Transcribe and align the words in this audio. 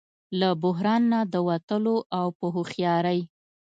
له 0.39 0.49
بحران 0.63 1.01
نه 1.13 1.19
د 1.33 1.35
وتلو 1.47 1.95
او 2.19 2.27
په 2.37 2.45
هوښیارۍ 2.55 3.19